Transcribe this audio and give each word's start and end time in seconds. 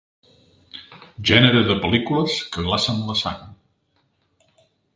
Gènere 1.31 1.61
de 1.67 1.75
pel·lícules 1.85 2.39
que 2.55 2.65
glacen 2.71 3.05
la 3.11 3.19
sang. 3.23 3.45